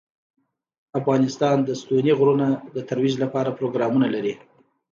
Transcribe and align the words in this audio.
افغانستان 0.99 1.57
د 1.63 1.69
ستوني 1.81 2.11
غرونه 2.19 2.47
د 2.75 2.77
ترویج 2.89 3.15
لپاره 3.23 3.55
پروګرامونه 3.59 4.07
لري. 4.15 4.33